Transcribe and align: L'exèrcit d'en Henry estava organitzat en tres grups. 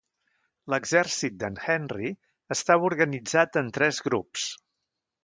L'exèrcit 0.73 1.35
d'en 1.43 1.59
Henry 1.73 2.11
estava 2.57 2.87
organitzat 2.87 3.61
en 3.63 3.71
tres 3.77 4.01
grups. 4.09 4.49